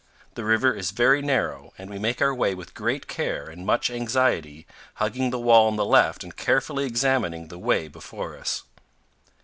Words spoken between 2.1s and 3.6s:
our way with great care